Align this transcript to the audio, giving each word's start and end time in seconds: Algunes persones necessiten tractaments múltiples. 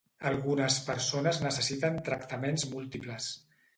Algunes 0.27 0.77
persones 0.87 1.41
necessiten 1.45 1.99
tractaments 2.09 2.65
múltiples. 2.73 3.29